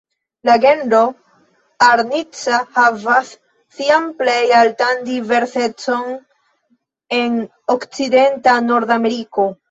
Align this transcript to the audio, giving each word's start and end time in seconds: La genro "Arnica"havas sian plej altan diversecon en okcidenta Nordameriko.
La 0.47 0.53
genro 0.61 0.99
"Arnica"havas 1.87 3.27
sian 3.79 4.07
plej 4.21 4.37
altan 4.59 5.03
diversecon 5.09 6.07
en 7.19 7.37
okcidenta 7.75 8.57
Nordameriko. 8.71 9.47